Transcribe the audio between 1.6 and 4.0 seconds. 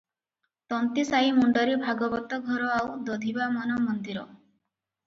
ଭାଗବତ ଘର ଆଉ ଦଧିବାମନ